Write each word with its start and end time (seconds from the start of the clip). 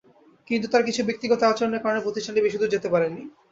কিন্তু 0.47 0.67
তাঁর 0.69 0.87
কিছু 0.87 1.01
ব্যক্তিগত 1.07 1.41
আচরণের 1.45 1.83
কারণে 1.83 2.03
প্রতিষ্ঠানটি 2.03 2.41
বেশি 2.43 2.57
দূর 2.59 2.73
যেতে 2.75 2.89
পারেনি। 2.93 3.21